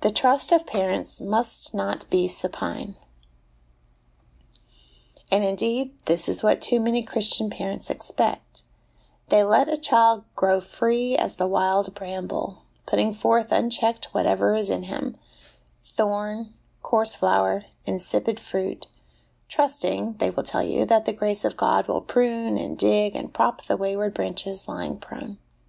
[0.00, 2.96] The Trust of Parents must not be Supine.
[5.30, 8.64] And indeed this is what too many Christian parents expect:
[9.28, 14.68] they let a child grow free as the wild bramble* putting forth unchecked whatever is
[14.68, 15.14] in him
[15.84, 16.52] thorn,
[16.82, 18.88] coarse flower, insipid fruit,
[19.48, 23.32] trusting, they will tell you, that the grace of God will prune and dig and
[23.32, 25.38] prop the wayward branches lying prone.